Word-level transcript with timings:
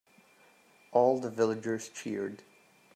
All 0.91 1.19
the 1.19 1.29
villagers 1.29 1.87
cheered. 1.87 2.41